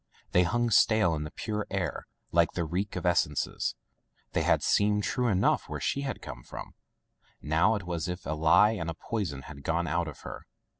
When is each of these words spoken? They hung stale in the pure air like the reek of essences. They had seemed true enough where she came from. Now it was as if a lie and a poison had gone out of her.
They 0.31 0.41
hung 0.41 0.71
stale 0.71 1.13
in 1.13 1.25
the 1.25 1.29
pure 1.29 1.67
air 1.69 2.07
like 2.31 2.53
the 2.53 2.65
reek 2.65 2.95
of 2.95 3.05
essences. 3.05 3.75
They 4.31 4.41
had 4.41 4.63
seemed 4.63 5.03
true 5.03 5.27
enough 5.27 5.69
where 5.69 5.79
she 5.79 6.01
came 6.01 6.41
from. 6.43 6.73
Now 7.39 7.75
it 7.75 7.83
was 7.83 8.09
as 8.09 8.13
if 8.13 8.25
a 8.25 8.33
lie 8.33 8.71
and 8.71 8.89
a 8.89 8.95
poison 8.95 9.43
had 9.43 9.61
gone 9.61 9.85
out 9.85 10.07
of 10.07 10.21
her. 10.21 10.47